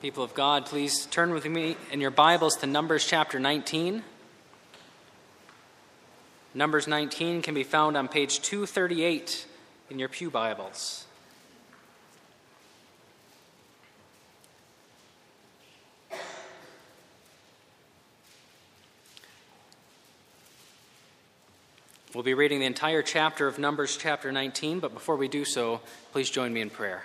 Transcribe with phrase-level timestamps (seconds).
[0.00, 4.04] People of God, please turn with me in your Bibles to Numbers chapter 19.
[6.54, 9.44] Numbers 19 can be found on page 238
[9.90, 11.04] in your Pew Bibles.
[22.14, 25.80] We'll be reading the entire chapter of Numbers chapter 19, but before we do so,
[26.12, 27.02] please join me in prayer.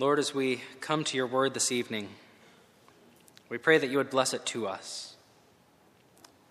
[0.00, 2.08] Lord, as we come to your word this evening,
[3.48, 5.16] we pray that you would bless it to us.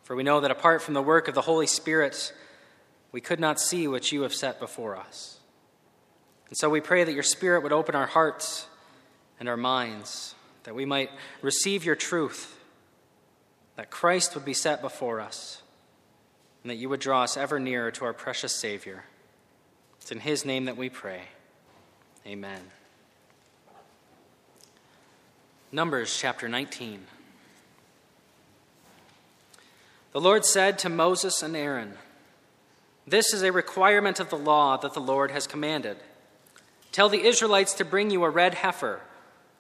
[0.03, 2.33] For we know that apart from the work of the Holy Spirit,
[3.13, 5.39] we could not see what you have set before us.
[6.49, 8.67] And so we pray that your Spirit would open our hearts
[9.39, 11.09] and our minds, that we might
[11.41, 12.59] receive your truth,
[13.77, 15.61] that Christ would be set before us,
[16.63, 19.05] and that you would draw us ever nearer to our precious Savior.
[20.01, 21.21] It's in his name that we pray.
[22.25, 22.59] Amen.
[25.71, 27.01] Numbers chapter 19.
[30.13, 31.95] The Lord said to Moses and Aaron,
[33.05, 35.97] This is a requirement of the law that the Lord has commanded.
[36.93, 39.01] Tell the Israelites to bring you a red heifer,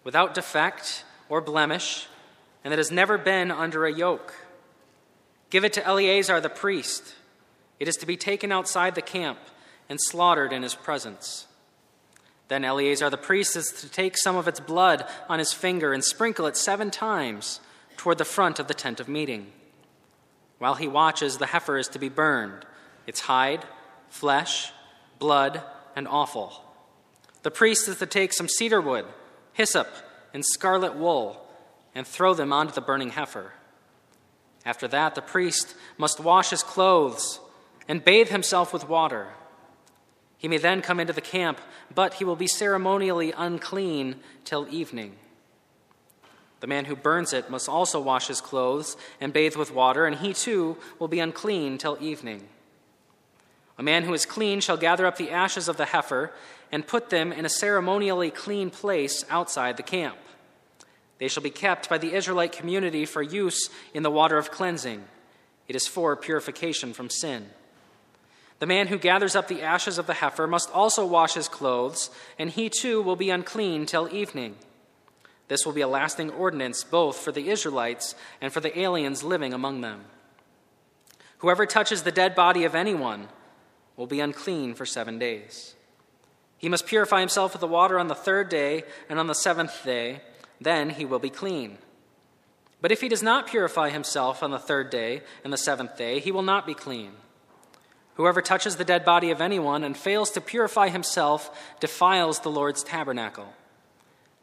[0.05, 2.07] without defect or blemish,
[2.63, 4.33] and that has never been under a yoke.
[5.49, 7.15] Give it to Eleazar the priest.
[7.81, 9.39] It is to be taken outside the camp
[9.89, 11.46] and slaughtered in his presence.
[12.47, 16.03] Then Eleazar the priest is to take some of its blood on his finger and
[16.03, 17.59] sprinkle it seven times
[17.97, 19.51] toward the front of the tent of meeting.
[20.59, 22.65] While he watches, the heifer is to be burned,
[23.05, 23.65] its hide,
[24.09, 24.71] flesh,
[25.19, 25.61] blood,
[25.95, 26.63] and offal.
[27.43, 29.05] The priest is to take some cedar wood,
[29.53, 29.87] hyssop,
[30.33, 31.45] and scarlet wool
[31.93, 33.53] and throw them onto the burning heifer.
[34.65, 37.39] After that, the priest must wash his clothes
[37.87, 39.27] and bathe himself with water.
[40.37, 41.59] He may then come into the camp,
[41.93, 45.15] but he will be ceremonially unclean till evening.
[46.59, 50.15] The man who burns it must also wash his clothes and bathe with water, and
[50.15, 52.47] he too will be unclean till evening.
[53.77, 56.31] A man who is clean shall gather up the ashes of the heifer
[56.71, 60.17] and put them in a ceremonially clean place outside the camp.
[61.19, 65.03] They shall be kept by the Israelite community for use in the water of cleansing.
[65.67, 67.49] It is for purification from sin.
[68.59, 72.09] The man who gathers up the ashes of the heifer must also wash his clothes,
[72.39, 74.55] and he too will be unclean till evening.
[75.47, 79.53] This will be a lasting ordinance both for the Israelites and for the aliens living
[79.53, 80.05] among them.
[81.39, 83.29] Whoever touches the dead body of anyone
[83.95, 85.75] will be unclean for seven days.
[86.57, 89.83] He must purify himself with the water on the third day, and on the seventh
[89.85, 90.21] day,
[90.59, 91.77] then he will be clean.
[92.81, 96.19] But if he does not purify himself on the third day and the seventh day,
[96.19, 97.11] he will not be clean.
[98.17, 102.83] Whoever touches the dead body of anyone and fails to purify himself defiles the Lord's
[102.83, 103.53] tabernacle.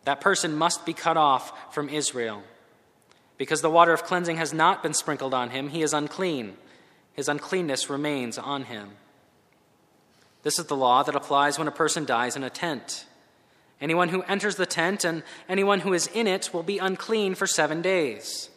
[0.04, 2.44] That person must be cut off from Israel.
[3.36, 6.56] Because the water of cleansing has not been sprinkled on him, he is unclean.
[7.14, 8.92] His uncleanness remains on him.
[10.44, 13.06] This is the law that applies when a person dies in a tent.
[13.80, 17.48] Anyone who enters the tent and anyone who is in it will be unclean for
[17.48, 18.50] seven days.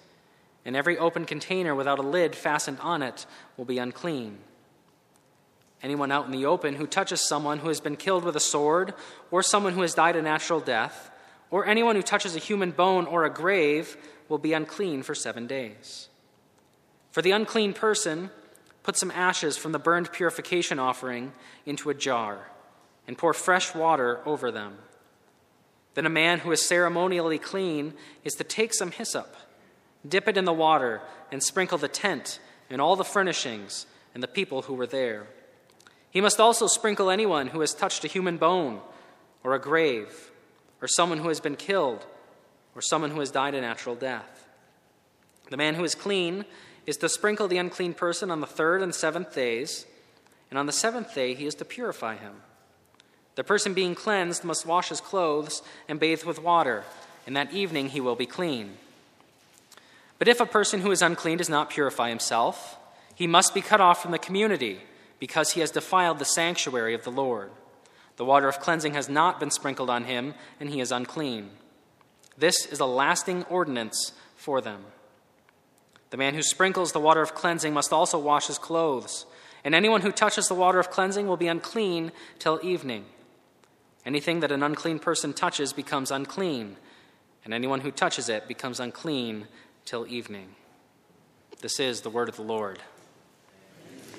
[0.64, 4.38] And every open container without a lid fastened on it will be unclean.
[5.88, 8.94] Anyone out in the open who touches someone who has been killed with a sword,
[9.32, 11.10] or someone who has died a natural death,
[11.50, 13.96] or anyone who touches a human bone or a grave
[14.28, 16.10] will be unclean for seven days.
[17.12, 18.32] For the unclean person,
[18.84, 21.32] put some ashes from the burned purification offering
[21.66, 22.52] into a jar
[23.08, 24.80] and pour fresh water over them.
[25.94, 27.94] Then a man who is ceremonially clean
[28.26, 29.34] is to take some hyssop,
[30.06, 31.00] dip it in the water,
[31.32, 35.28] and sprinkle the tent and all the furnishings and the people who were there.
[36.18, 38.82] He must also sprinkle anyone who has touched a human bone,
[39.44, 40.32] or a grave,
[40.82, 42.08] or someone who has been killed,
[42.74, 44.48] or someone who has died a natural death.
[45.52, 46.46] The man who is clean
[46.88, 49.86] is to sprinkle the unclean person on the third and seventh days,
[50.50, 52.34] and on the seventh day he is to purify him.
[53.36, 56.84] The person being cleansed must wash his clothes and bathe with water,
[57.28, 58.78] and that evening he will be clean.
[60.18, 62.76] But if a person who is unclean does not purify himself,
[63.14, 64.82] he must be cut off from the community
[65.20, 67.52] because he has defiled the sanctuary of the Lord.
[68.18, 71.52] The water of cleansing has not been sprinkled on him, and he is unclean.
[72.38, 74.86] This is a lasting ordinance for them.
[76.10, 79.26] The man who sprinkles the water of cleansing must also wash his clothes,
[79.64, 83.06] and anyone who touches the water of cleansing will be unclean till evening.
[84.06, 86.78] Anything that an unclean person touches becomes unclean,
[87.44, 89.48] and anyone who touches it becomes unclean
[89.84, 90.56] till evening.
[91.62, 92.80] This is the word of the Lord.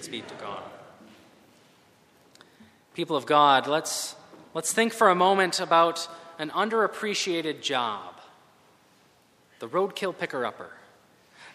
[0.00, 0.62] Speak to God.
[2.98, 4.16] People of God, let's,
[4.54, 8.16] let's think for a moment about an underappreciated job
[9.60, 10.72] the roadkill picker upper.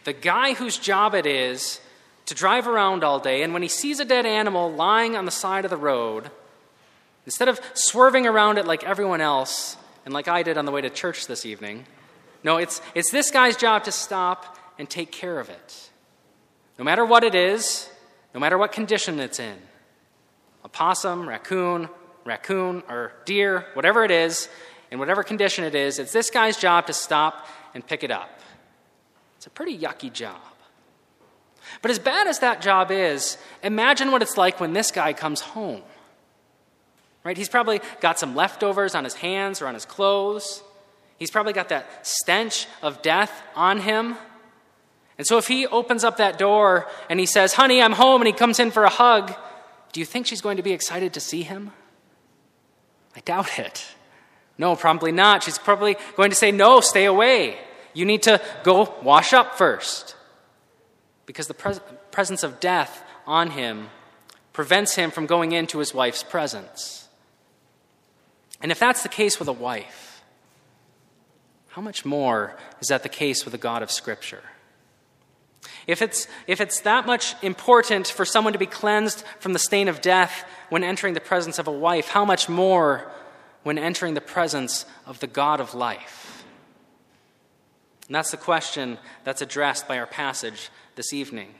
[0.06, 1.81] The guy whose job it is
[2.28, 5.31] to drive around all day, and when he sees a dead animal lying on the
[5.31, 6.31] side of the road,
[7.25, 9.75] instead of swerving around it like everyone else,
[10.06, 11.86] and like I did on the way to church this evening,
[12.45, 15.90] no, it's, it's this guy's job to stop and take care of it.
[16.80, 17.90] No matter what it is,
[18.34, 19.57] no matter what condition it's in
[20.69, 21.89] possum, raccoon,
[22.25, 24.50] raccoon, or deer, whatever it is,
[24.92, 28.30] in whatever condition it is, it's this guy's job to stop and pick it up.
[29.38, 30.39] It's a pretty yucky job.
[31.81, 35.42] But as bad as that job is, imagine what it's like when this guy comes
[35.42, 35.81] home.
[37.24, 37.38] Right?
[37.38, 40.62] He's probably got some leftovers on his hands or on his clothes.
[41.18, 44.16] He's probably got that stench of death on him.
[45.18, 48.27] And so if he opens up that door and he says, Honey, I'm home, and
[48.27, 49.33] he comes in for a hug,
[49.94, 51.72] do you think she's going to be excited to see him?
[53.16, 53.86] I doubt it.
[54.57, 55.44] No, probably not.
[55.44, 57.57] She's probably going to say, No, stay away.
[57.94, 60.16] You need to go wash up first.
[61.25, 61.80] Because the pres-
[62.12, 63.90] presence of death on him
[64.51, 67.07] prevents him from going into his wife's presence.
[68.62, 70.24] And if that's the case with a wife,
[71.69, 74.44] how much more is that the case with the God of Scripture?
[75.88, 79.88] If it's, if it's that much important for someone to be cleansed from the stain
[79.88, 83.12] of death when entering the presence of a wife, how much more
[83.63, 86.45] when entering the presence of the God of life?
[88.07, 91.54] And that's the question that's addressed by our passage this evening.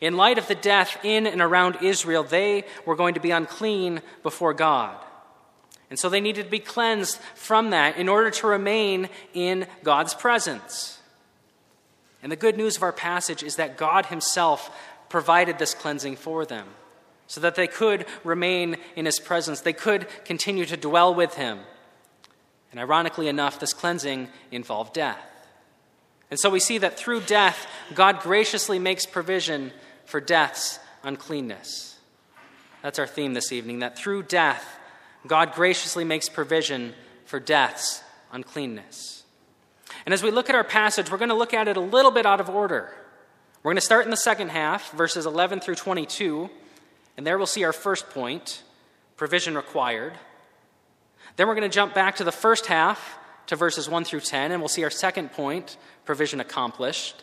[0.00, 4.00] In light of the death in and around Israel, they were going to be unclean
[4.22, 4.96] before God.
[5.90, 10.14] And so they needed to be cleansed from that in order to remain in God's
[10.14, 10.98] presence.
[12.22, 14.70] And the good news of our passage is that God Himself
[15.08, 16.68] provided this cleansing for them
[17.26, 19.60] so that they could remain in His presence.
[19.60, 21.58] They could continue to dwell with Him.
[22.70, 25.20] And ironically enough, this cleansing involved death.
[26.30, 29.72] And so we see that through death, God graciously makes provision
[30.06, 31.98] for death's uncleanness.
[32.82, 34.78] That's our theme this evening that through death,
[35.26, 36.94] God graciously makes provision
[37.26, 38.02] for death's
[38.32, 39.21] uncleanness.
[40.04, 42.10] And as we look at our passage, we're going to look at it a little
[42.10, 42.92] bit out of order.
[43.62, 46.50] We're going to start in the second half, verses 11 through 22,
[47.16, 48.62] and there we'll see our first point
[49.16, 50.14] provision required.
[51.36, 54.52] Then we're going to jump back to the first half, to verses 1 through 10,
[54.52, 57.22] and we'll see our second point provision accomplished.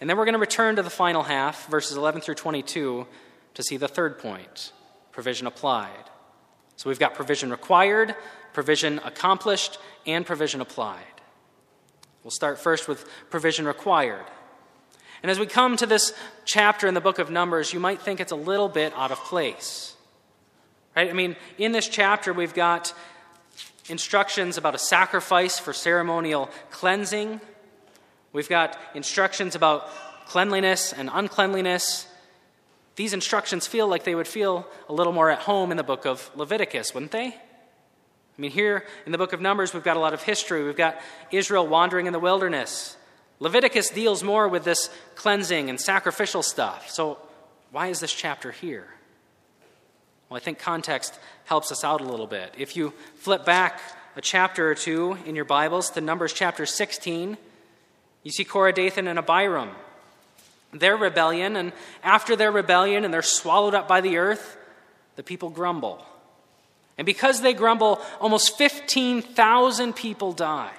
[0.00, 3.06] And then we're going to return to the final half, verses 11 through 22,
[3.54, 4.72] to see the third point
[5.12, 6.10] provision applied.
[6.76, 8.14] So we've got provision required,
[8.52, 11.02] provision accomplished, and provision applied.
[12.26, 14.24] We'll start first with provision required.
[15.22, 16.12] And as we come to this
[16.44, 19.18] chapter in the book of Numbers, you might think it's a little bit out of
[19.18, 19.94] place.
[20.96, 21.08] Right?
[21.08, 22.92] I mean, in this chapter, we've got
[23.88, 27.40] instructions about a sacrifice for ceremonial cleansing.
[28.32, 29.88] We've got instructions about
[30.26, 32.08] cleanliness and uncleanliness.
[32.96, 36.04] These instructions feel like they would feel a little more at home in the book
[36.04, 37.36] of Leviticus, wouldn't they?
[38.36, 40.62] I mean, here in the book of Numbers, we've got a lot of history.
[40.62, 41.00] We've got
[41.30, 42.96] Israel wandering in the wilderness.
[43.40, 46.90] Leviticus deals more with this cleansing and sacrificial stuff.
[46.90, 47.18] So,
[47.70, 48.86] why is this chapter here?
[50.28, 52.54] Well, I think context helps us out a little bit.
[52.58, 53.80] If you flip back
[54.16, 57.36] a chapter or two in your Bibles to Numbers chapter 16,
[58.22, 59.70] you see Korah, Dathan, and Abiram.
[60.72, 61.72] Their rebellion, and
[62.02, 64.56] after their rebellion and they're swallowed up by the earth,
[65.16, 66.04] the people grumble.
[66.98, 70.72] And because they grumble, almost 15,000 people die.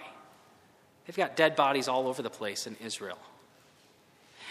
[1.06, 3.20] They've got dead bodies all over the place in Israel.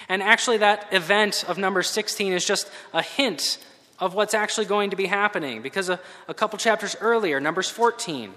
[0.09, 3.59] And actually, that event of number 16 is just a hint
[3.99, 8.33] of what's actually going to be happening because a, a couple chapters earlier, Numbers 14,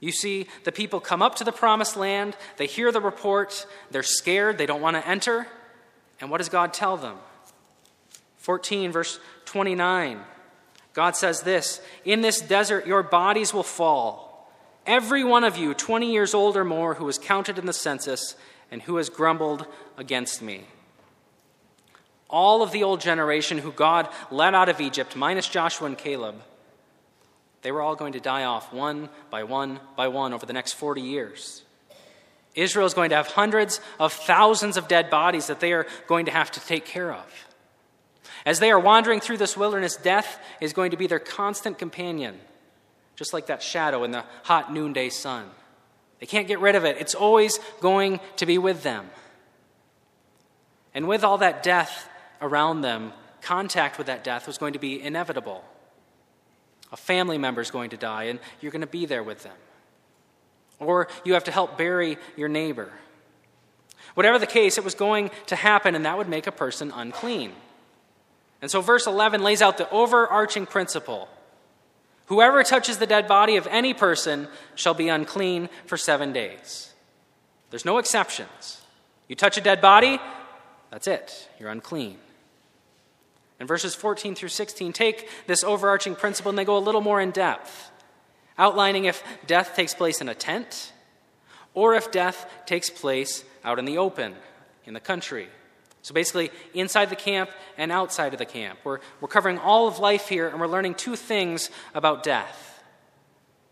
[0.00, 4.02] you see the people come up to the promised land, they hear the report, they're
[4.02, 5.46] scared, they don't want to enter.
[6.20, 7.16] And what does God tell them?
[8.38, 10.20] 14, verse 29.
[10.94, 14.50] God says this In this desert, your bodies will fall.
[14.84, 18.34] Every one of you, 20 years old or more, who was counted in the census
[18.70, 20.64] and who has grumbled against me.
[22.28, 26.36] All of the old generation who God led out of Egypt, minus Joshua and Caleb,
[27.60, 30.72] they were all going to die off one by one by one over the next
[30.72, 31.62] 40 years.
[32.54, 36.26] Israel is going to have hundreds of thousands of dead bodies that they are going
[36.26, 37.24] to have to take care of.
[38.44, 42.38] As they are wandering through this wilderness, death is going to be their constant companion,
[43.14, 45.48] just like that shadow in the hot noonday sun.
[46.18, 49.10] They can't get rid of it, it's always going to be with them.
[50.94, 52.08] And with all that death
[52.40, 55.64] around them, contact with that death was going to be inevitable.
[56.92, 59.56] A family member is going to die, and you're going to be there with them.
[60.78, 62.92] Or you have to help bury your neighbor.
[64.14, 67.52] Whatever the case, it was going to happen, and that would make a person unclean.
[68.62, 71.28] And so, verse 11 lays out the overarching principle
[72.26, 76.94] Whoever touches the dead body of any person shall be unclean for seven days.
[77.68, 78.80] There's no exceptions.
[79.28, 80.18] You touch a dead body,
[80.90, 81.48] that's it.
[81.58, 82.18] You're unclean.
[83.58, 87.20] And verses 14 through 16 take this overarching principle and they go a little more
[87.20, 87.90] in depth,
[88.58, 90.92] outlining if death takes place in a tent
[91.74, 94.34] or if death takes place out in the open,
[94.84, 95.48] in the country.
[96.02, 98.80] So basically, inside the camp and outside of the camp.
[98.82, 102.82] We're, we're covering all of life here, and we're learning two things about death.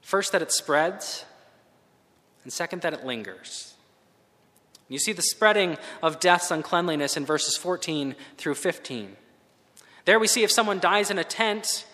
[0.01, 1.25] First, that it spreads,
[2.45, 3.75] and second, that it lingers.
[4.89, 9.17] You see the spreading of death's uncleanliness in verses 14 through 15.
[10.05, 11.87] There we see if someone dies in a tent,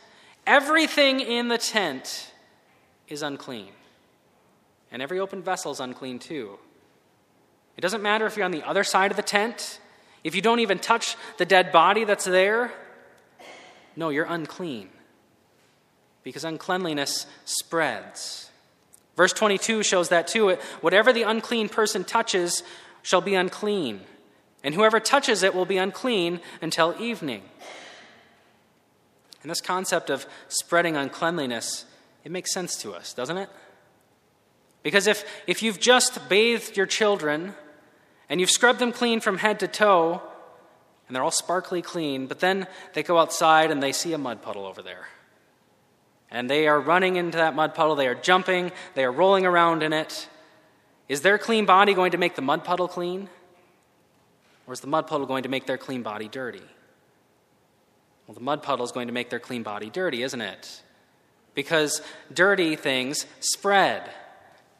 [0.46, 2.32] everything in the tent
[3.08, 3.72] is unclean.
[4.90, 6.58] And every open vessel is unclean too.
[7.76, 9.78] It doesn't matter if you're on the other side of the tent,
[10.24, 12.72] if you don't even touch the dead body that's there,
[13.96, 14.90] no, you're unclean.
[16.22, 18.50] Because uncleanliness spreads.
[19.16, 20.56] Verse 22 shows that too.
[20.80, 22.62] Whatever the unclean person touches
[23.02, 24.00] shall be unclean,
[24.62, 27.42] and whoever touches it will be unclean until evening.
[29.42, 31.84] And this concept of spreading uncleanliness,
[32.24, 33.48] it makes sense to us, doesn't it?
[34.82, 37.54] Because if, if you've just bathed your children
[38.28, 40.20] and you've scrubbed them clean from head to toe,
[41.06, 44.42] and they're all sparkly clean, but then they go outside and they see a mud
[44.42, 45.06] puddle over there.
[46.30, 49.82] And they are running into that mud puddle, they are jumping, they are rolling around
[49.82, 50.28] in it.
[51.08, 53.28] Is their clean body going to make the mud puddle clean?
[54.66, 56.62] Or is the mud puddle going to make their clean body dirty?
[58.26, 60.82] Well, the mud puddle is going to make their clean body dirty, isn't it?
[61.54, 62.02] Because
[62.34, 64.10] dirty things spread.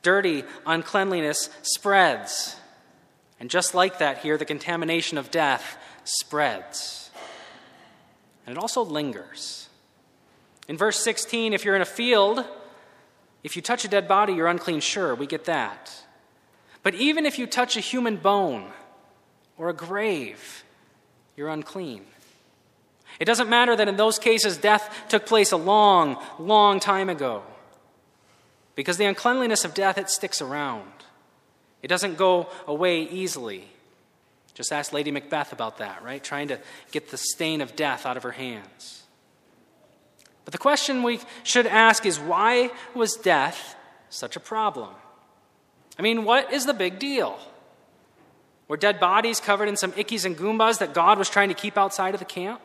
[0.03, 2.57] Dirty uncleanliness spreads.
[3.39, 7.11] And just like that, here, the contamination of death spreads.
[8.47, 9.69] And it also lingers.
[10.69, 12.45] In verse 16, if you're in a field,
[13.43, 15.93] if you touch a dead body, you're unclean, sure, we get that.
[16.83, 18.71] But even if you touch a human bone
[19.59, 20.65] or a grave,
[21.37, 22.05] you're unclean.
[23.19, 27.43] It doesn't matter that in those cases death took place a long, long time ago.
[28.75, 30.91] Because the uncleanliness of death, it sticks around.
[31.83, 33.65] It doesn't go away easily.
[34.55, 36.23] Just ask Lady Macbeth about that, right?
[36.23, 36.59] Trying to
[36.91, 39.05] get the stain of death out of her hands.
[40.45, 43.75] But the question we should ask is why was death
[44.09, 44.95] such a problem?
[45.99, 47.39] I mean, what is the big deal?
[48.69, 51.77] Were dead bodies covered in some ickies and goombas that God was trying to keep
[51.77, 52.61] outside of the camp?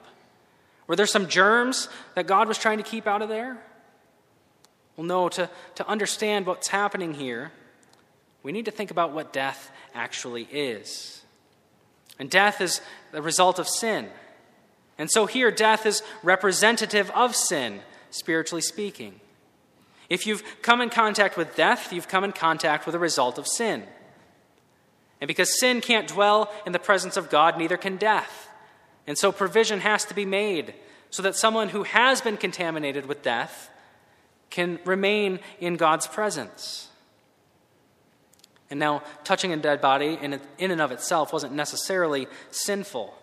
[0.87, 3.57] Were there some germs that God was trying to keep out of there?
[4.95, 7.51] Well, no, to, to understand what's happening here,
[8.43, 11.21] we need to think about what death actually is.
[12.19, 12.81] And death is
[13.11, 14.09] the result of sin.
[14.97, 17.81] And so here, death is representative of sin,
[18.11, 19.19] spiritually speaking.
[20.09, 23.47] If you've come in contact with death, you've come in contact with a result of
[23.47, 23.83] sin.
[25.19, 28.49] And because sin can't dwell in the presence of God, neither can death.
[29.07, 30.73] And so provision has to be made
[31.09, 33.69] so that someone who has been contaminated with death
[34.49, 36.90] can remain in God's presence.
[38.71, 43.13] And now, touching a dead body in, in and of itself wasn't necessarily sinful,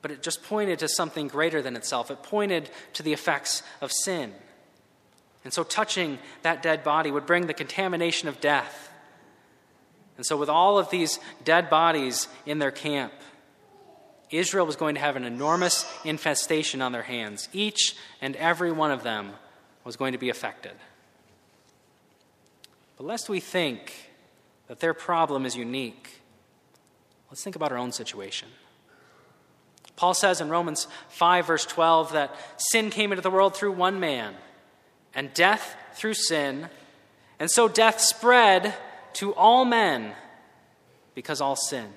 [0.00, 2.10] but it just pointed to something greater than itself.
[2.10, 4.32] It pointed to the effects of sin.
[5.44, 8.90] And so, touching that dead body would bring the contamination of death.
[10.16, 13.12] And so, with all of these dead bodies in their camp,
[14.30, 17.50] Israel was going to have an enormous infestation on their hands.
[17.52, 19.32] Each and every one of them
[19.84, 20.72] was going to be affected.
[22.96, 24.09] But lest we think
[24.70, 26.20] that their problem is unique,
[27.28, 28.46] let's think about our own situation.
[29.96, 33.98] Paul says in Romans 5, verse 12, that sin came into the world through one
[33.98, 34.36] man,
[35.12, 36.68] and death through sin.
[37.40, 38.72] And so death spread
[39.14, 40.12] to all men
[41.16, 41.92] because all sinned.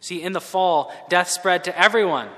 [0.00, 2.28] See, in the fall, death spread to everyone.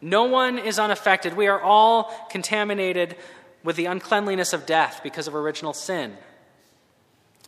[0.00, 1.36] No one is unaffected.
[1.36, 3.16] We are all contaminated
[3.62, 6.16] with the uncleanliness of death because of original sin.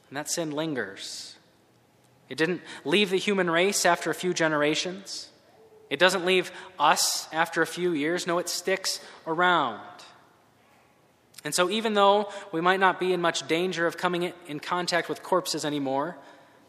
[0.09, 1.37] And that sin lingers.
[2.29, 5.29] It didn't leave the human race after a few generations.
[5.91, 8.27] It doesn't leave us after a few years.
[8.27, 9.81] No, it sticks around.
[11.45, 15.09] And so, even though we might not be in much danger of coming in contact
[15.09, 16.17] with corpses anymore,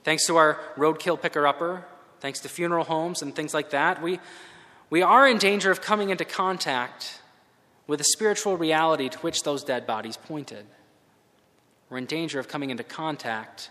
[0.04, 1.84] thanks to our roadkill picker upper,
[2.20, 4.20] thanks to funeral homes and things like that, we,
[4.92, 7.22] we are in danger of coming into contact
[7.88, 10.66] with the spiritual reality to which those dead bodies pointed.
[11.90, 13.70] We're in danger of coming into contact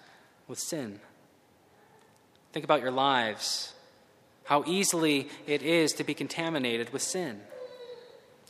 [0.49, 1.00] with sin.
[2.52, 3.75] Think about your lives,
[4.44, 7.40] how easily it is to be contaminated with sin.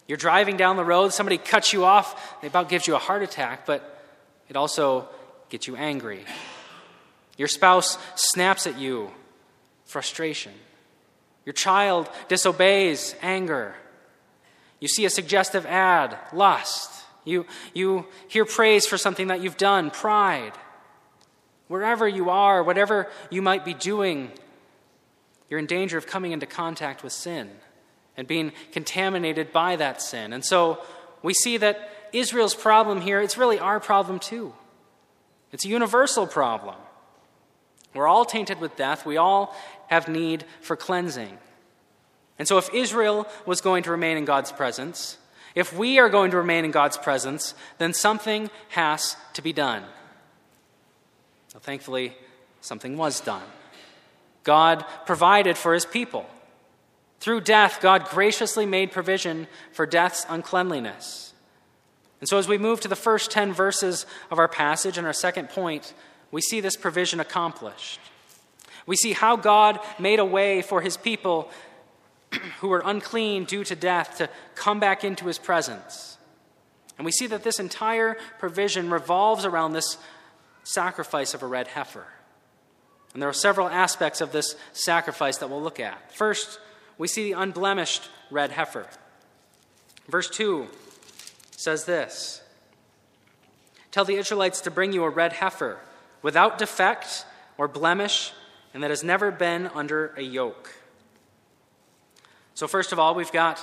[0.06, 3.22] You're driving down the road, somebody cuts you off, it about gives you a heart
[3.22, 4.04] attack, but
[4.48, 5.08] it also
[5.48, 6.24] gets you angry.
[7.36, 9.10] Your spouse snaps at you,
[9.84, 10.52] frustration.
[11.44, 13.74] Your child disobeys, anger.
[14.80, 16.92] You see a suggestive ad, lust.
[17.26, 20.52] You, you hear praise for something that you've done, pride.
[21.68, 24.30] Wherever you are, whatever you might be doing,
[25.50, 27.50] you're in danger of coming into contact with sin
[28.16, 30.32] and being contaminated by that sin.
[30.32, 30.82] And so
[31.22, 34.54] we see that Israel's problem here, it's really our problem too.
[35.52, 36.76] It's a universal problem.
[37.92, 39.04] We're all tainted with death.
[39.04, 39.56] We all
[39.88, 41.38] have need for cleansing.
[42.38, 45.18] And so if Israel was going to remain in God's presence,
[45.56, 49.82] if we are going to remain in God's presence, then something has to be done.
[51.54, 52.14] Well, thankfully,
[52.60, 53.42] something was done.
[54.44, 56.26] God provided for his people.
[57.20, 61.32] Through death, God graciously made provision for death's uncleanliness.
[62.20, 65.12] And so, as we move to the first 10 verses of our passage and our
[65.14, 65.94] second point,
[66.30, 68.00] we see this provision accomplished.
[68.86, 71.50] We see how God made a way for his people
[72.60, 76.16] who were unclean due to death to come back into his presence.
[76.98, 79.98] And we see that this entire provision revolves around this
[80.64, 82.06] sacrifice of a red heifer.
[83.12, 86.12] And there are several aspects of this sacrifice that we'll look at.
[86.14, 86.58] First,
[86.98, 88.86] we see the unblemished red heifer.
[90.08, 90.66] Verse 2
[91.52, 92.42] says this
[93.90, 95.78] Tell the Israelites to bring you a red heifer
[96.22, 97.24] without defect
[97.56, 98.32] or blemish,
[98.74, 100.74] and that has never been under a yoke.
[102.56, 103.62] So, first of all, we've got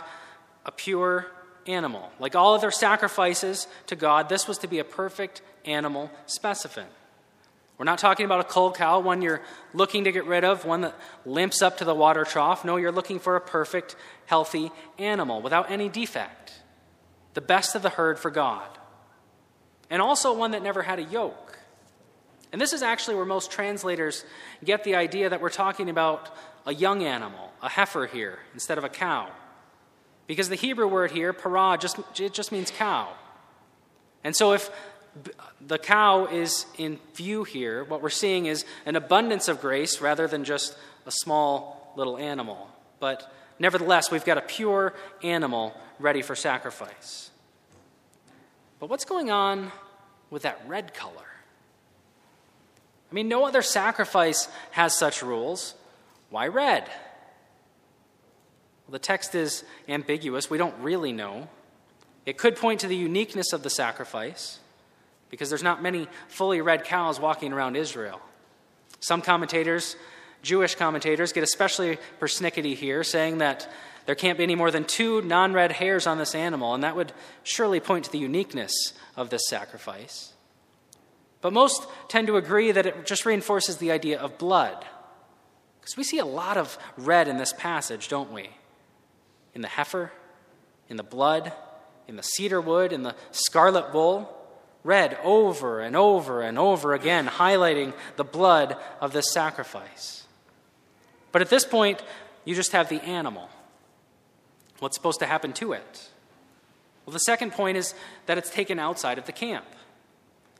[0.68, 1.26] a pure
[1.66, 2.12] animal.
[2.20, 6.86] Like all other sacrifices to God, this was to be a perfect animal specimen.
[7.80, 9.42] We're not talking about a cull cow, one you're
[9.74, 12.64] looking to get rid of, one that limps up to the water trough.
[12.64, 13.96] No, you're looking for a perfect,
[14.28, 16.54] healthy animal without any defect.
[17.34, 18.70] The best of the herd for God.
[19.90, 21.58] And also one that never had a yoke.
[22.52, 24.24] And this is actually where most translators
[24.64, 26.30] get the idea that we're talking about
[26.66, 29.30] a young animal, a heifer here, instead of a cow.
[30.28, 33.10] Because the Hebrew word here, parah, just, it just means cow.
[34.24, 34.70] And so if
[35.62, 40.28] the cow is in view here, what we're seeing is an abundance of grace rather
[40.28, 42.70] than just a small little animal.
[43.00, 47.30] But nevertheless, we've got a pure animal ready for sacrifice.
[48.80, 49.72] But what's going on
[50.30, 51.28] with that red color?
[53.12, 55.76] I mean, no other sacrifice has such rules.
[56.34, 56.86] Why red?
[58.88, 60.50] Well, the text is ambiguous.
[60.50, 61.48] We don't really know.
[62.26, 64.58] It could point to the uniqueness of the sacrifice
[65.30, 68.20] because there's not many fully red cows walking around Israel.
[69.00, 69.96] Some commentators,
[70.42, 73.70] Jewish commentators, get especially persnickety here, saying that
[74.08, 76.96] there can't be any more than two non red hairs on this animal, and that
[76.96, 80.34] would surely point to the uniqueness of this sacrifice.
[81.42, 84.84] But most tend to agree that it just reinforces the idea of blood.
[85.84, 88.50] Because we see a lot of red in this passage, don't we?
[89.54, 90.14] In the heifer,
[90.88, 91.52] in the blood,
[92.08, 94.34] in the cedar wood, in the scarlet wool.
[94.86, 100.26] Red over and over and over again, highlighting the blood of this sacrifice.
[101.34, 102.02] But at this point,
[102.46, 103.50] you just have the animal.
[104.80, 106.10] What's supposed to happen to it?
[107.06, 107.94] Well, the second point is
[108.26, 109.66] that it's taken outside of the camp.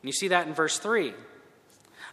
[0.02, 1.14] And you see that in verse 3.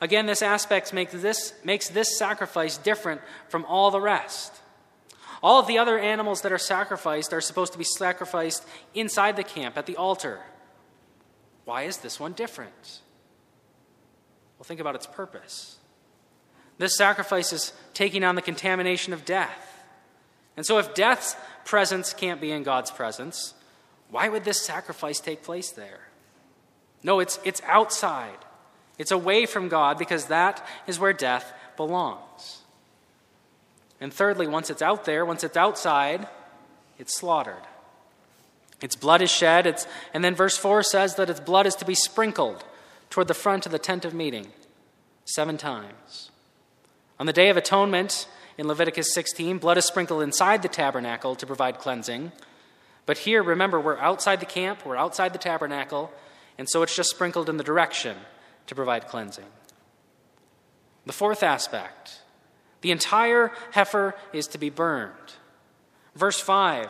[0.01, 4.55] Again, this aspect makes this, makes this sacrifice different from all the rest.
[5.43, 9.45] All of the other animals that are sacrificed are supposed to be sacrificed inside the
[9.45, 10.41] camp at the altar.
[11.65, 13.01] Why is this one different?
[14.59, 15.79] Well, think about its purpose.
[16.79, 19.85] This sacrifice is taking on the contamination of death.
[20.57, 23.55] And so, if death's presence can't be in God's presence,
[24.11, 26.01] why would this sacrifice take place there?
[27.03, 28.39] No, it's, it's outside.
[29.01, 32.61] It's away from God because that is where death belongs.
[33.99, 36.29] And thirdly, once it's out there, once it's outside,
[36.99, 37.63] it's slaughtered.
[38.83, 41.87] Its blood is shed, it's, and then verse 4 says that its blood is to
[41.87, 42.63] be sprinkled
[43.09, 44.49] toward the front of the tent of meeting
[45.25, 46.31] seven times.
[47.19, 51.47] On the Day of Atonement in Leviticus 16, blood is sprinkled inside the tabernacle to
[51.47, 52.33] provide cleansing.
[53.07, 56.13] But here, remember, we're outside the camp, we're outside the tabernacle,
[56.59, 58.19] and so it's just sprinkled in the direction
[58.71, 59.51] to provide cleansing.
[61.05, 62.21] The fourth aspect
[62.83, 65.35] the entire heifer is to be burned.
[66.15, 66.89] Verse 5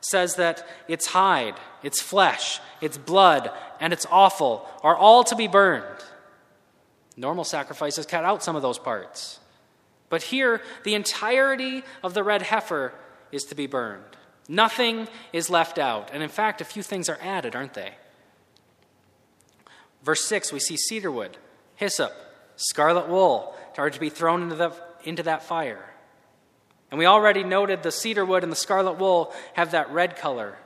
[0.00, 5.46] says that its hide, its flesh, its blood, and its offal are all to be
[5.46, 6.02] burned.
[7.14, 9.38] Normal sacrifices cut out some of those parts.
[10.08, 12.94] But here, the entirety of the red heifer
[13.30, 14.16] is to be burned.
[14.48, 16.08] Nothing is left out.
[16.10, 17.92] And in fact, a few things are added, aren't they?
[20.02, 21.36] Verse 6, we see cedar wood,
[21.76, 22.12] hyssop,
[22.56, 24.72] scarlet wool are to be thrown into, the,
[25.04, 25.88] into that fire.
[26.90, 30.58] And we already noted the cedar wood and the scarlet wool have that red color.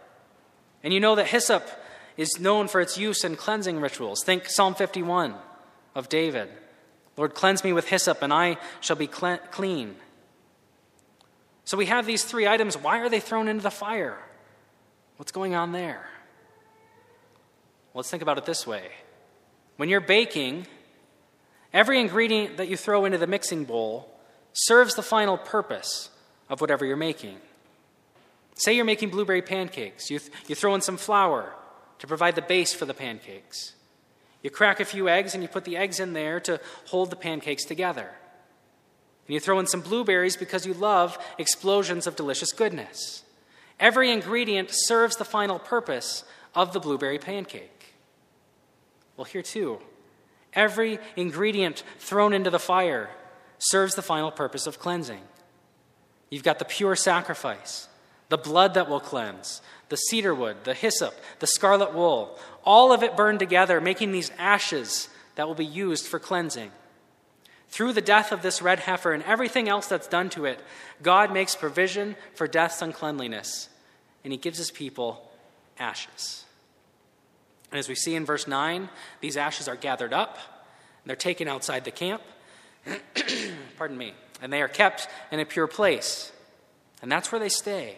[0.82, 1.68] And you know that hyssop
[2.16, 4.24] is known for its use in cleansing rituals.
[4.24, 5.34] Think Psalm 51
[5.94, 6.48] of David
[7.16, 9.96] Lord, cleanse me with hyssop, and I shall be clean.
[11.64, 12.76] So we have these three items.
[12.76, 14.18] Why are they thrown into the fire?
[15.18, 16.08] What's going on there?
[17.92, 18.88] Well, let's think about it this way.
[19.76, 20.66] When you're baking,
[21.72, 24.08] every ingredient that you throw into the mixing bowl
[24.52, 26.10] serves the final purpose
[26.48, 27.38] of whatever you're making.
[28.54, 31.52] Say you're making blueberry pancakes, you, th- you throw in some flour
[31.98, 33.72] to provide the base for the pancakes.
[34.42, 37.16] You crack a few eggs and you put the eggs in there to hold the
[37.16, 38.10] pancakes together.
[39.26, 43.22] And you throw in some blueberries because you love explosions of delicious goodness.
[43.78, 47.71] Every ingredient serves the final purpose of the blueberry pancake.
[49.16, 49.78] Well, here too,
[50.52, 53.10] every ingredient thrown into the fire
[53.58, 55.20] serves the final purpose of cleansing.
[56.30, 57.88] You've got the pure sacrifice,
[58.28, 63.02] the blood that will cleanse, the cedar wood, the hyssop, the scarlet wool, all of
[63.02, 66.70] it burned together, making these ashes that will be used for cleansing.
[67.68, 70.60] Through the death of this red heifer and everything else that's done to it,
[71.02, 73.68] God makes provision for death's uncleanliness,
[74.24, 75.30] and he gives his people
[75.78, 76.44] ashes.
[77.72, 81.48] And as we see in verse 9, these ashes are gathered up, and they're taken
[81.48, 82.22] outside the camp.
[83.78, 84.12] Pardon me.
[84.42, 86.32] And they are kept in a pure place.
[87.00, 87.96] And that's where they stay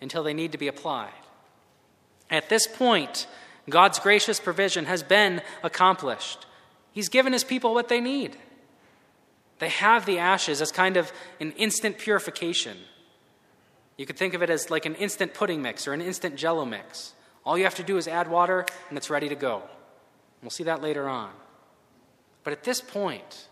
[0.00, 1.12] until they need to be applied.
[2.30, 3.28] At this point,
[3.70, 6.44] God's gracious provision has been accomplished.
[6.90, 8.36] He's given his people what they need.
[9.60, 12.76] They have the ashes as kind of an instant purification.
[13.96, 16.64] You could think of it as like an instant pudding mix or an instant jello
[16.64, 17.12] mix.
[17.44, 19.62] All you have to do is add water and it's ready to go.
[20.42, 21.30] We'll see that later on.
[22.44, 23.48] But at this point,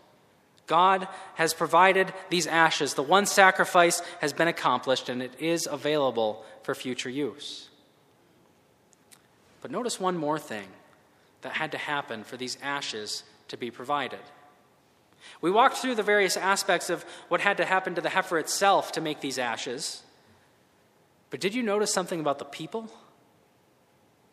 [0.67, 2.93] God has provided these ashes.
[2.93, 7.69] The one sacrifice has been accomplished and it is available for future use.
[9.61, 10.67] But notice one more thing
[11.41, 14.19] that had to happen for these ashes to be provided.
[15.39, 18.91] We walked through the various aspects of what had to happen to the heifer itself
[18.93, 20.03] to make these ashes.
[21.29, 22.89] But did you notice something about the people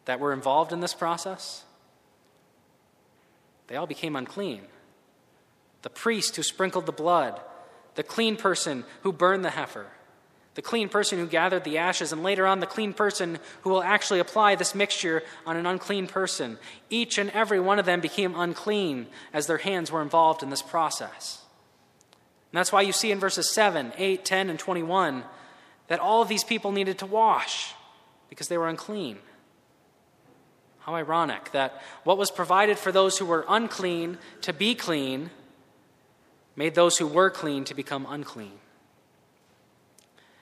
[0.08, 1.64] that were involved in this process?
[3.66, 4.62] They all became unclean.
[5.82, 7.38] The priest who sprinkled the blood,
[7.94, 9.84] the clean person who burned the heifer,
[10.54, 13.82] the clean person who gathered the ashes, and later on, the clean person who will
[13.82, 16.58] actually apply this mixture on an unclean person.
[16.88, 20.62] Each and every one of them became unclean as their hands were involved in this
[20.62, 21.42] process.
[22.50, 25.24] And that's why you see in verses 7, 8, 10, and 21
[25.88, 27.74] that all of these people needed to wash
[28.30, 29.18] because they were unclean.
[30.88, 35.28] How ironic that what was provided for those who were unclean to be clean
[36.56, 38.58] made those who were clean to become unclean.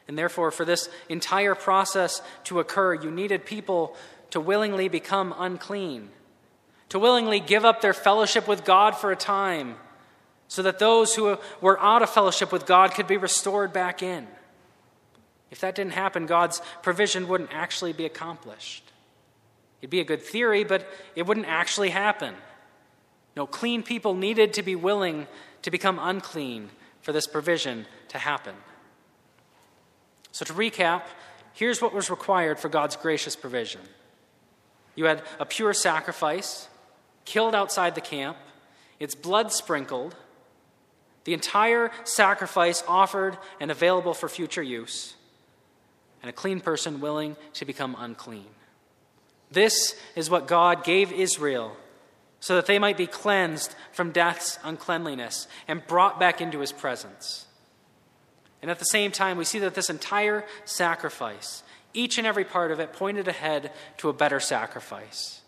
[0.07, 3.97] And therefore, for this entire process to occur, you needed people
[4.31, 6.11] to willingly become unclean,
[6.91, 9.75] to willingly give up their fellowship with God for a time,
[10.47, 14.29] so that those who were out of fellowship with God could be restored back in.
[15.51, 18.85] If that didn't happen, God's provision wouldn't actually be accomplished.
[19.81, 22.35] It'd be a good theory, but it wouldn't actually happen.
[23.37, 25.27] No, clean people needed to be willing
[25.63, 26.71] to become unclean
[27.03, 28.55] for this provision to happen.
[30.33, 31.03] So, to recap,
[31.53, 33.81] here's what was required for God's gracious provision
[34.97, 36.69] you had a pure sacrifice,
[37.27, 38.39] killed outside the camp,
[38.99, 40.17] its blood sprinkled,
[41.25, 45.15] the entire sacrifice offered and available for future use,
[46.23, 48.47] and a clean person willing to become unclean.
[49.51, 51.77] This is what God gave Israel
[52.41, 57.47] so that they might be cleansed from death's uncleanliness and brought back into his presence.
[58.63, 61.63] And at the same time, we see that this entire sacrifice,
[61.95, 65.41] each and every part of it, pointed ahead to a better sacrifice.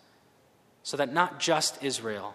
[0.83, 2.35] So that not just Israel,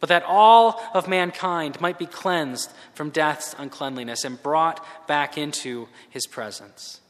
[0.00, 5.88] but that all of mankind might be cleansed from death's uncleanliness and brought back into
[6.10, 7.00] his presence.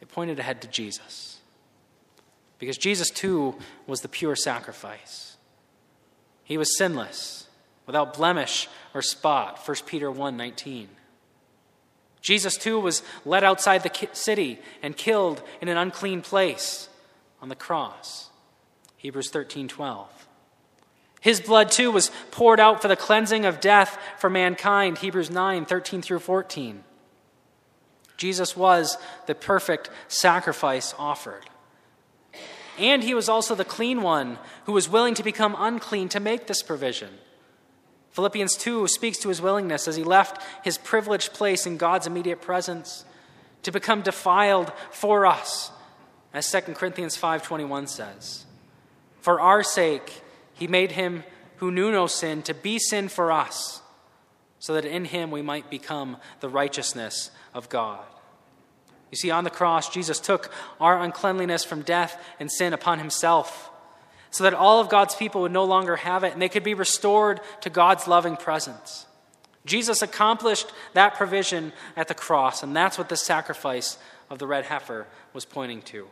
[0.00, 1.39] It pointed ahead to Jesus.
[2.60, 5.38] Because Jesus, too, was the pure sacrifice.
[6.44, 7.48] He was sinless,
[7.86, 10.88] without blemish or spot, 1 Peter 1 19.
[12.20, 16.90] Jesus, too, was led outside the city and killed in an unclean place
[17.40, 18.28] on the cross.
[18.98, 20.26] Hebrews 13 12.
[21.22, 24.98] His blood, too, was poured out for the cleansing of death for mankind.
[24.98, 26.84] Hebrews 9 13 through 14.
[28.18, 31.48] Jesus was the perfect sacrifice offered.
[32.78, 36.46] And he was also the clean one who was willing to become unclean to make
[36.46, 37.10] this provision.
[38.12, 42.40] Philippians 2 speaks to his willingness as he left his privileged place in God's immediate
[42.40, 43.04] presence
[43.62, 45.70] to become defiled for us,
[46.32, 48.46] as 2 Corinthians 5:21 says.
[49.20, 50.22] For our sake
[50.54, 51.24] he made him
[51.56, 53.82] who knew no sin to be sin for us,
[54.58, 58.04] so that in him we might become the righteousness of God.
[59.10, 63.70] You see, on the cross, Jesus took our uncleanliness from death and sin upon himself
[64.30, 66.74] so that all of God's people would no longer have it and they could be
[66.74, 69.06] restored to God's loving presence.
[69.66, 73.98] Jesus accomplished that provision at the cross, and that's what the sacrifice
[74.30, 76.06] of the red heifer was pointing to.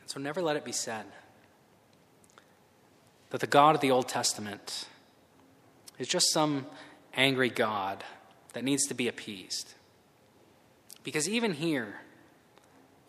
[0.00, 1.04] And so never let it be said
[3.30, 4.86] that the God of the Old Testament
[5.98, 6.66] is just some
[7.14, 8.02] angry God
[8.52, 9.74] that needs to be appeased.
[11.02, 12.00] Because even here,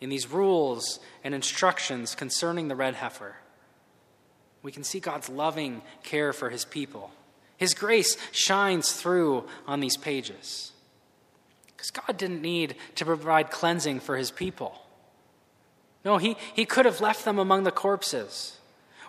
[0.00, 3.36] in these rules and instructions concerning the red heifer,
[4.62, 7.10] we can see God's loving care for his people.
[7.56, 10.72] His grace shines through on these pages.
[11.66, 14.80] Because God didn't need to provide cleansing for his people.
[16.04, 18.58] No, he, he could have left them among the corpses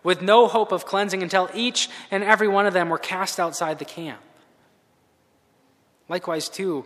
[0.03, 3.79] with no hope of cleansing until each and every one of them were cast outside
[3.79, 4.19] the camp.
[6.09, 6.85] Likewise, too,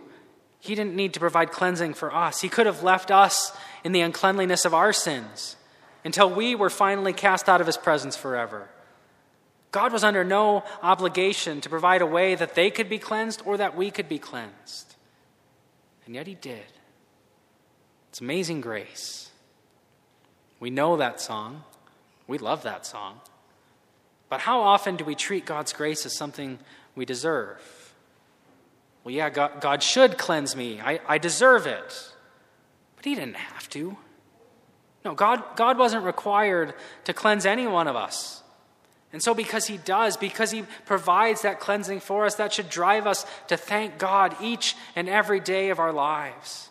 [0.60, 2.40] he didn't need to provide cleansing for us.
[2.40, 3.52] He could have left us
[3.84, 5.56] in the uncleanliness of our sins
[6.04, 8.68] until we were finally cast out of his presence forever.
[9.70, 13.56] God was under no obligation to provide a way that they could be cleansed or
[13.58, 14.96] that we could be cleansed.
[16.06, 16.64] And yet he did.
[18.08, 19.30] It's amazing grace.
[20.58, 21.64] We know that song.
[22.26, 23.20] We love that song.
[24.28, 26.58] But how often do we treat God's grace as something
[26.96, 27.60] we deserve?
[29.08, 30.82] Well, yeah, God, God should cleanse me.
[30.82, 32.12] I, I deserve it.
[32.94, 33.96] But He didn't have to.
[35.02, 38.42] No, God, God wasn't required to cleanse any one of us.
[39.10, 43.06] And so, because He does, because He provides that cleansing for us, that should drive
[43.06, 46.68] us to thank God each and every day of our lives.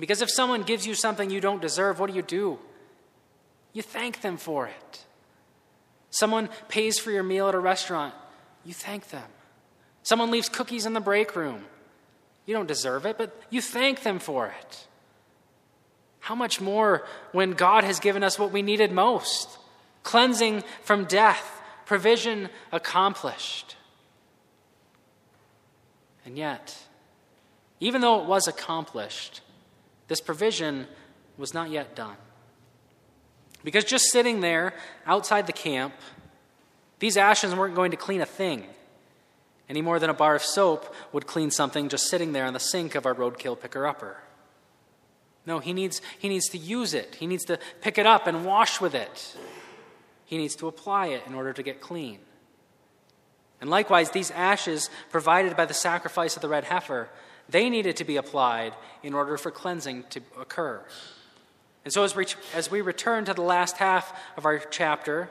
[0.00, 2.58] Because if someone gives you something you don't deserve, what do you do?
[3.72, 5.04] You thank them for it.
[6.10, 8.12] Someone pays for your meal at a restaurant,
[8.64, 9.30] you thank them.
[10.08, 11.66] Someone leaves cookies in the break room.
[12.46, 14.86] You don't deserve it, but you thank them for it.
[16.20, 19.58] How much more when God has given us what we needed most
[20.04, 23.76] cleansing from death, provision accomplished.
[26.24, 26.74] And yet,
[27.78, 29.42] even though it was accomplished,
[30.06, 30.86] this provision
[31.36, 32.16] was not yet done.
[33.62, 34.72] Because just sitting there
[35.04, 35.92] outside the camp,
[36.98, 38.64] these ashes weren't going to clean a thing
[39.68, 42.60] any more than a bar of soap would clean something just sitting there on the
[42.60, 44.16] sink of our roadkill picker upper.
[45.44, 47.16] No, he needs, he needs to use it.
[47.16, 49.36] He needs to pick it up and wash with it.
[50.24, 52.18] He needs to apply it in order to get clean.
[53.60, 57.08] And likewise, these ashes provided by the sacrifice of the red heifer,
[57.48, 60.84] they needed to be applied in order for cleansing to occur.
[61.84, 65.30] And so, as we, as we return to the last half of our chapter,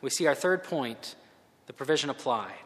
[0.00, 1.16] we see our third point
[1.66, 2.65] the provision applied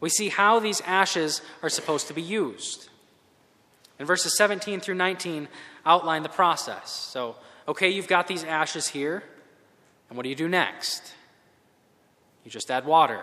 [0.00, 2.88] we see how these ashes are supposed to be used.
[3.98, 5.48] And verses 17 through 19
[5.84, 6.90] outline the process.
[6.90, 7.36] So,
[7.68, 9.22] okay, you've got these ashes here,
[10.08, 11.14] and what do you do next?
[12.44, 13.22] You just add water,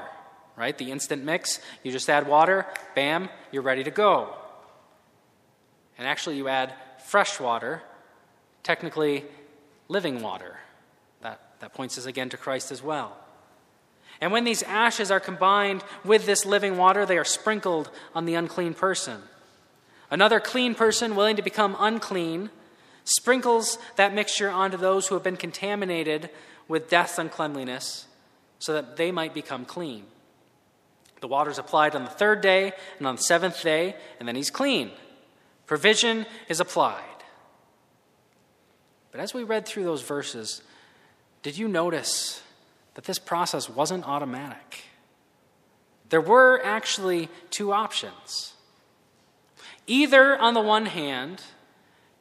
[0.55, 0.77] right?
[0.77, 4.35] The instant mix, you just add water, bam, you're ready to go.
[5.97, 7.81] And actually, you add fresh water,
[8.61, 9.25] technically
[9.87, 10.57] living water.
[11.21, 13.17] That, that points us again to Christ as well.
[14.19, 18.35] And when these ashes are combined with this living water, they are sprinkled on the
[18.35, 19.21] unclean person.
[20.09, 22.49] Another clean person willing to become unclean
[23.03, 26.29] sprinkles that mixture onto those who have been contaminated
[26.67, 28.05] with death's uncleanliness
[28.59, 30.03] so that they might become clean.
[31.21, 34.35] The water is applied on the third day and on the seventh day, and then
[34.35, 34.91] he's clean.
[35.65, 37.03] Provision is applied.
[39.11, 40.61] But as we read through those verses,
[41.43, 42.41] did you notice
[42.97, 44.85] that this process wasn't automatic.
[46.09, 48.55] There were actually two options.
[49.85, 51.43] Either, on the one hand,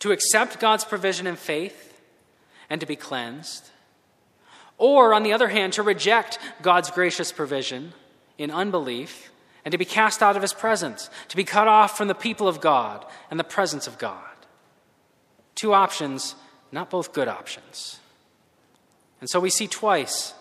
[0.00, 1.98] to accept God's provision in faith
[2.68, 3.70] and to be cleansed,
[4.76, 7.94] or, on the other hand, to reject God's gracious provision
[8.36, 9.30] in unbelief
[9.64, 12.48] and to be cast out of his presence, to be cut off from the people
[12.48, 14.20] of God and the presence of God.
[15.54, 16.34] Two options,
[16.70, 17.98] not both good options.
[19.22, 20.34] And so we see twice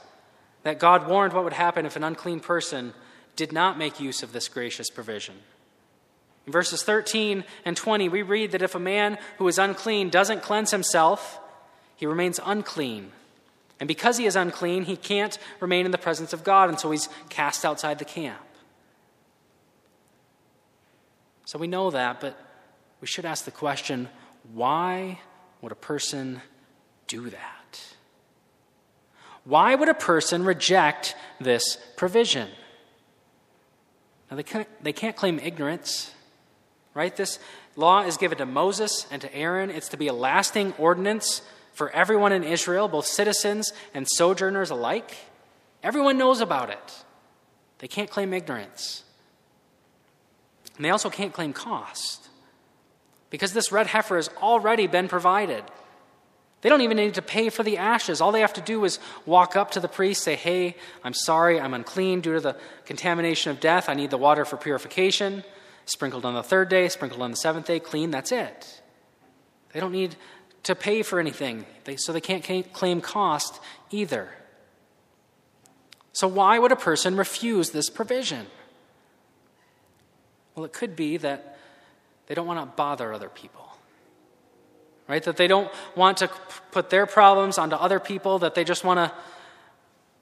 [0.66, 2.92] that God warned what would happen if an unclean person
[3.36, 5.36] did not make use of this gracious provision.
[6.48, 10.42] In verses 13 and 20, we read that if a man who is unclean doesn't
[10.42, 11.40] cleanse himself,
[11.96, 13.12] he remains unclean.
[13.80, 16.90] And because he is unclean, he can't remain in the presence of God, and so
[16.90, 18.42] he's cast outside the camp.
[21.46, 22.40] So we know that, but
[23.02, 24.10] we should ask the question
[24.52, 25.20] why
[25.62, 26.42] would a person
[27.08, 27.55] do that?
[29.46, 32.50] Why would a person reject this provision?
[34.30, 36.12] Now, they can't, they can't claim ignorance,
[36.94, 37.16] right?
[37.16, 37.40] This
[37.76, 39.70] law is given to Moses and to Aaron.
[39.70, 41.42] It's to be a lasting ordinance
[41.74, 45.16] for everyone in Israel, both citizens and sojourners alike.
[45.84, 47.04] Everyone knows about it.
[47.80, 49.04] They can't claim ignorance.
[50.76, 52.28] And they also can't claim cost
[53.30, 55.64] because this red heifer has already been provided.
[56.66, 58.22] They don't even need to pay for the ashes.
[58.22, 58.98] All they have to do is
[59.28, 63.52] walk up to the priest, say, Hey, I'm sorry, I'm unclean due to the contamination
[63.52, 63.88] of death.
[63.88, 65.44] I need the water for purification.
[65.86, 68.82] Sprinkled on the third day, sprinkled on the seventh day, clean, that's it.
[69.74, 70.16] They don't need
[70.64, 73.60] to pay for anything, they, so they can't claim cost
[73.92, 74.30] either.
[76.14, 78.48] So, why would a person refuse this provision?
[80.56, 81.60] Well, it could be that
[82.26, 83.66] they don't want to bother other people
[85.08, 85.24] right?
[85.24, 86.30] That they don't want to
[86.72, 89.16] put their problems onto other people, that they just want to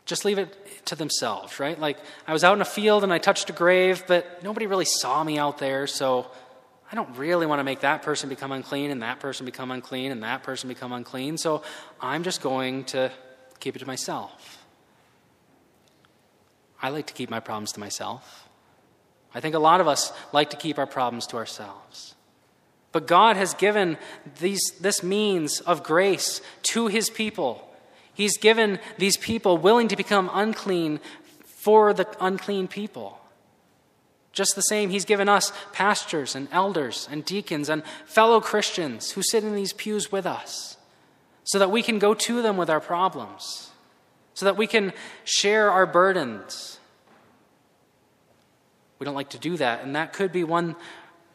[0.06, 1.80] just leave it to themselves, right?
[1.80, 4.86] Like I was out in a field and I touched a grave, but nobody really
[4.86, 6.30] saw me out there, so
[6.92, 10.12] I don't really want to make that person become unclean and that person become unclean
[10.12, 11.64] and that person become unclean, so
[12.02, 13.12] I'm just going to
[13.60, 14.60] keep it to myself.
[16.82, 18.50] I like to keep my problems to myself.
[19.34, 22.13] I think a lot of us like to keep our problems to ourselves.
[22.94, 23.98] But God has given
[24.40, 27.68] these, this means of grace to his people.
[28.14, 31.02] He's given these people willing to become unclean
[31.44, 33.20] for the unclean people.
[34.32, 39.24] Just the same, he's given us pastors and elders and deacons and fellow Christians who
[39.24, 40.78] sit in these pews with us
[41.44, 43.72] so that we can go to them with our problems,
[44.34, 46.80] so that we can share our burdens.
[49.00, 50.76] We don't like to do that, and that could be one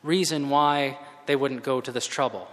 [0.03, 2.49] reason why they wouldn't go to this trouble.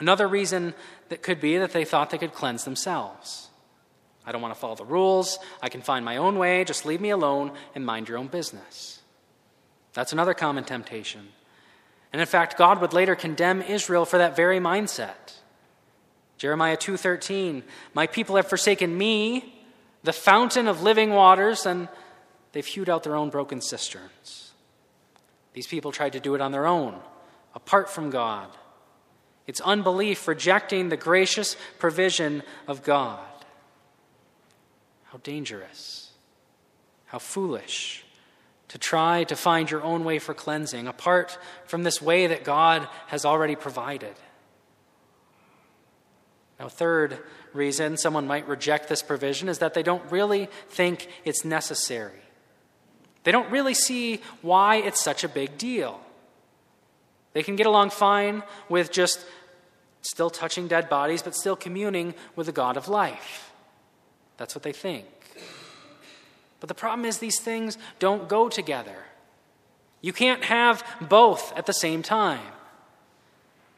[0.00, 0.74] Another reason
[1.08, 3.48] that could be that they thought they could cleanse themselves.
[4.26, 5.38] I don't want to follow the rules.
[5.62, 6.64] I can find my own way.
[6.64, 9.02] Just leave me alone and mind your own business.
[9.92, 11.28] That's another common temptation.
[12.12, 15.38] And in fact, God would later condemn Israel for that very mindset.
[16.38, 17.62] Jeremiah 2:13,
[17.94, 19.64] "My people have forsaken me,
[20.02, 21.88] the fountain of living waters, and
[22.50, 24.50] they've hewed out their own broken cisterns."
[25.52, 27.00] These people tried to do it on their own
[27.54, 28.48] apart from God.
[29.46, 33.26] It's unbelief, rejecting the gracious provision of God.
[35.04, 36.12] How dangerous,
[37.06, 38.04] how foolish
[38.68, 42.86] to try to find your own way for cleansing apart from this way that God
[43.08, 44.14] has already provided.
[46.60, 47.18] Now, third
[47.52, 52.20] reason someone might reject this provision is that they don't really think it's necessary.
[53.24, 56.00] They don't really see why it's such a big deal.
[57.32, 59.24] They can get along fine with just
[60.02, 63.52] still touching dead bodies, but still communing with the God of life.
[64.36, 65.06] That's what they think.
[66.58, 69.04] But the problem is, these things don't go together.
[70.00, 72.52] You can't have both at the same time.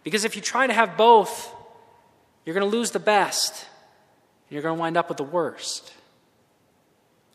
[0.04, 1.52] Because if you try to have both,
[2.44, 3.52] you're going to lose the best,
[4.48, 5.92] and you're going to wind up with the worst.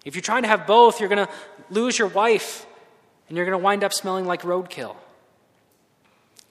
[0.03, 1.33] If you try to have both, you're going to
[1.69, 2.65] lose your wife,
[3.27, 4.95] and you're going to wind up smelling like roadkill.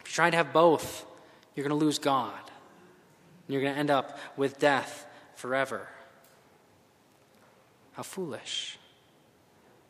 [0.06, 1.04] If you try to have both,
[1.56, 2.38] you're going to lose God.
[2.38, 5.88] And you're going to end up with death forever.
[7.94, 8.78] How foolish.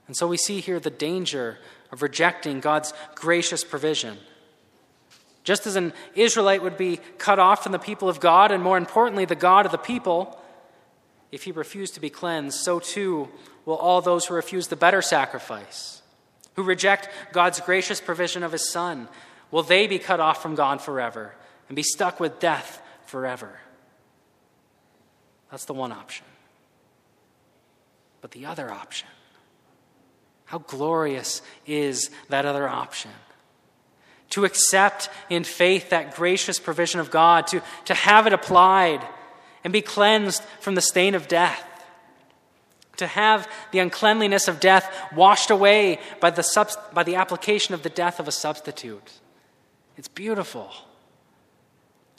[0.06, 1.58] And so we see here the danger
[1.92, 4.16] of rejecting God's gracious provision.
[5.44, 8.78] Just as an Israelite would be cut off from the people of God, and more
[8.78, 10.40] importantly, the God of the people,
[11.30, 13.28] if he refused to be cleansed, so too
[13.66, 16.00] will all those who refuse the better sacrifice,
[16.54, 19.08] who reject God's gracious provision of his Son,
[19.50, 21.34] will they be cut off from God forever
[21.68, 23.60] and be stuck with death forever?
[25.50, 26.26] That's the one option.
[28.20, 29.08] But the other option,
[30.46, 33.12] how glorious is that other option?
[34.30, 39.06] To accept in faith that gracious provision of God, to, to have it applied
[39.62, 41.62] and be cleansed from the stain of death.
[42.96, 47.90] to have the uncleanliness of death washed away by the, by the application of the
[47.90, 49.12] death of a substitute.
[49.96, 50.70] It's beautiful.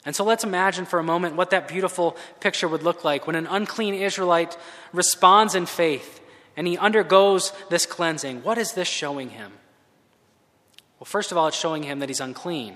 [0.04, 3.36] And so let's imagine for a moment what that beautiful picture would look like when
[3.36, 4.56] an unclean Israelite
[4.92, 6.20] responds in faith
[6.56, 8.42] and he undergoes this cleansing.
[8.42, 9.52] What is this showing him?
[10.98, 12.74] Well, first of all, it's showing him that he's unclean.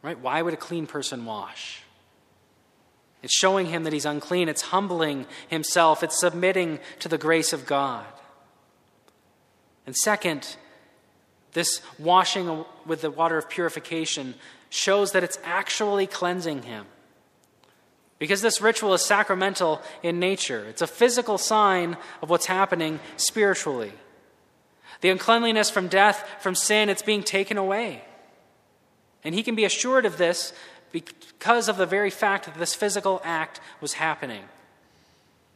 [0.00, 0.18] Right?
[0.18, 1.82] Why would a clean person wash?
[3.22, 4.48] It's showing him that he's unclean.
[4.48, 6.02] It's humbling himself.
[6.02, 8.06] It's submitting to the grace of God.
[9.86, 10.56] And second,
[11.52, 14.34] this washing with the water of purification
[14.70, 16.86] shows that it's actually cleansing him.
[18.18, 23.92] Because this ritual is sacramental in nature, it's a physical sign of what's happening spiritually.
[25.00, 28.04] The uncleanliness from death, from sin, it's being taken away.
[29.24, 30.52] And he can be assured of this
[30.92, 34.44] because of the very fact that this physical act was happening.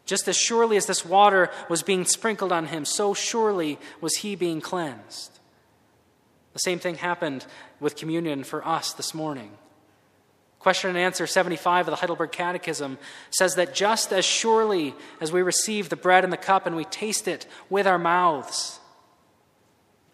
[0.05, 4.34] Just as surely as this water was being sprinkled on him, so surely was he
[4.34, 5.36] being cleansed.
[6.57, 7.44] The same thing happened
[7.80, 9.50] with communion for us this morning.
[10.59, 12.96] Question and answer 75 of the Heidelberg Catechism
[13.28, 16.86] says that just as surely as we receive the bread and the cup and we
[16.86, 18.80] taste it with our mouths,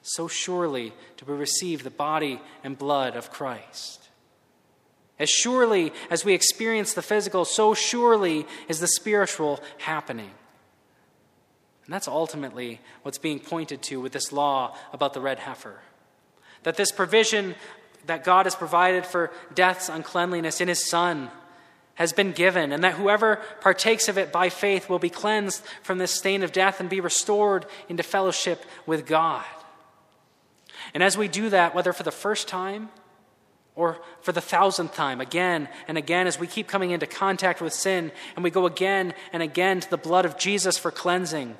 [0.03, 4.09] so surely do we receive the body and blood of Christ.
[5.20, 10.32] As surely as we experience the physical, so surely is the spiritual happening.
[11.84, 15.78] And that's ultimately what's being pointed to with this law about the red heifer.
[16.63, 17.55] That this provision
[18.07, 21.31] that God has provided for death's uncleanliness in His Son
[21.95, 25.99] has been given, and that whoever partakes of it by faith will be cleansed from
[25.99, 29.45] this stain of death and be restored into fellowship with God.
[30.95, 32.89] And as we do that, whether for the first time
[33.75, 37.73] or for the thousandth time, again and again, as we keep coming into contact with
[37.73, 41.57] sin and we go again and again to the blood of Jesus for cleansing,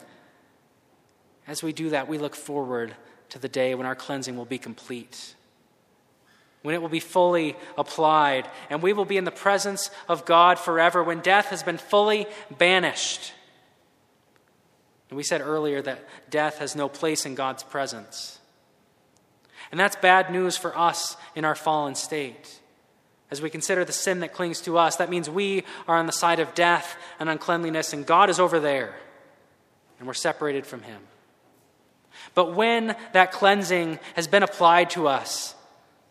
[1.47, 2.95] as we do that, we look forward
[3.33, 5.35] to the day when our cleansing will be complete,
[6.61, 10.59] when it will be fully applied, and we will be in the presence of God
[10.59, 12.27] forever, when death has been fully
[12.59, 13.33] banished.
[15.09, 18.39] And we said earlier that death has no place in God's presence.
[19.71, 22.61] And that's bad news for us in our fallen state.
[23.31, 26.13] As we consider the sin that clings to us, that means we are on the
[26.13, 28.95] side of death and uncleanliness, and God is over there,
[29.99, 31.01] and we're separated from Him.
[32.35, 35.55] But when that cleansing has been applied to us,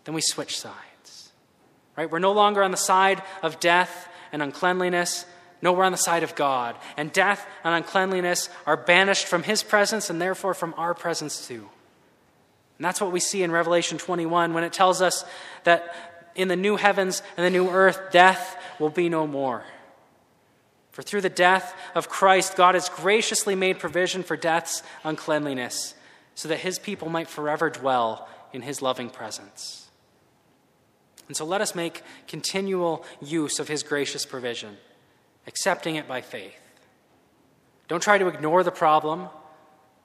[0.04, 1.32] then we switch sides.
[1.98, 2.10] Right?
[2.10, 5.26] We're no longer on the side of death and uncleanliness.
[5.62, 6.76] No, we're on the side of God.
[6.98, 11.70] And death and uncleanliness are banished from His presence and therefore from our presence too.
[12.78, 15.24] And that's what we see in Revelation 21 when it tells us
[15.66, 15.94] that
[16.34, 19.64] in the new heavens and the new earth, death will be no more.
[20.92, 25.94] For through the death of Christ, God has graciously made provision for death's uncleanliness,
[26.36, 29.90] so that his people might forever dwell in his loving presence.
[31.28, 34.78] And so let us make continual use of his gracious provision,
[35.48, 36.60] accepting it by faith.
[37.88, 39.30] Don't try to ignore the problem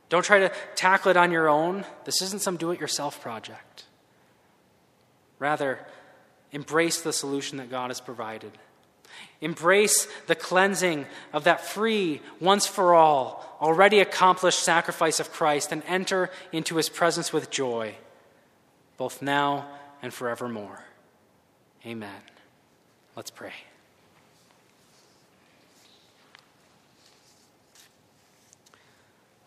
[0.09, 1.85] don't try to tackle it on your own.
[2.05, 3.85] This isn't some do it yourself project.
[5.39, 5.81] Rather,
[6.53, 8.53] embrace the solution that God has provided.
[9.41, 15.83] Embrace the cleansing of that free, once for all, already accomplished sacrifice of Christ and
[15.87, 17.97] enter into his presence with joy,
[18.97, 19.69] both now
[20.03, 20.85] and forevermore.
[21.85, 22.21] Amen.
[23.15, 23.53] Let's pray.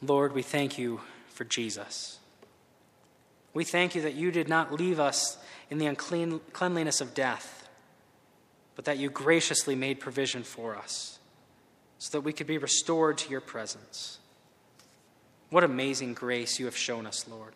[0.02, 2.20] Lord, we thank you for Jesus.
[3.54, 5.38] We thank you that you did not leave us
[5.70, 7.59] in the uncleanliness of death,
[8.80, 11.20] but that you graciously made provision for us
[11.98, 14.20] so that we could be restored to your presence.
[15.50, 17.52] What amazing grace you have shown us, Lord.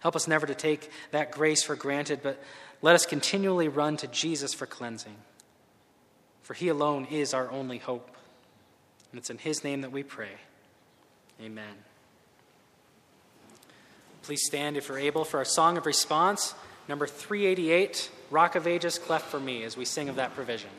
[0.00, 2.38] Help us never to take that grace for granted, but
[2.82, 5.16] let us continually run to Jesus for cleansing.
[6.42, 8.14] For he alone is our only hope.
[9.12, 10.36] And it's in his name that we pray.
[11.42, 11.74] Amen.
[14.24, 16.54] Please stand if you're able for our song of response,
[16.86, 20.70] number 388, Rock of Ages, cleft for me, as we sing of that provision.